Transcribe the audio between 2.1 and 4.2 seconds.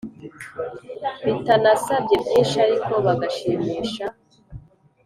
byinshi ariko bagashimisha